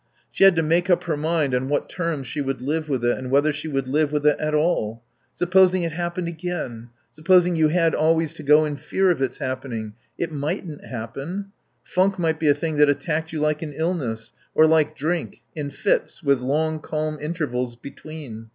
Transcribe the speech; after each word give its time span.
She 0.31 0.45
had 0.45 0.55
to 0.55 0.63
make 0.63 0.89
up 0.89 1.03
her 1.03 1.15
mind 1.15 1.53
on 1.53 1.69
what 1.69 1.87
terms 1.87 2.25
she 2.25 2.41
would 2.41 2.59
live 2.59 2.89
with 2.89 3.05
it 3.05 3.19
and 3.19 3.29
whether 3.29 3.53
she 3.53 3.67
would 3.67 3.87
live 3.87 4.11
with 4.11 4.25
it 4.25 4.35
at 4.39 4.55
all. 4.55 5.03
Supposing 5.35 5.83
it 5.83 5.91
happened 5.91 6.27
again? 6.27 6.89
Supposing 7.13 7.55
you 7.55 7.67
had 7.67 7.93
always 7.93 8.33
to 8.33 8.41
go 8.41 8.65
in 8.65 8.77
fear 8.77 9.11
of 9.11 9.21
its 9.21 9.37
happening?... 9.37 9.93
It 10.17 10.31
mightn't 10.31 10.83
happen. 10.85 11.51
Funk 11.83 12.17
might 12.17 12.39
be 12.39 12.47
a 12.49 12.55
thing 12.55 12.77
that 12.77 12.89
attacked 12.89 13.31
you 13.31 13.41
like 13.41 13.61
an 13.61 13.73
illness, 13.73 14.31
or 14.55 14.65
like 14.65 14.95
drink, 14.95 15.43
in 15.55 15.69
fits, 15.69 16.23
with 16.23 16.39
long, 16.39 16.79
calm 16.79 17.19
intervals 17.19 17.75
between. 17.75 18.49